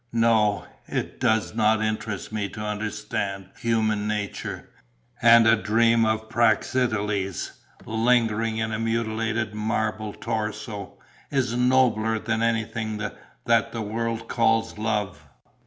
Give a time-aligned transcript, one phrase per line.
[0.13, 4.67] No, it does not interest me to understand human nature;
[5.21, 7.51] and a dream of Praxiteles,
[7.85, 10.97] lingering in a mutilated marble torso,
[11.29, 12.99] is nobler than anything
[13.45, 15.23] that the world calls love."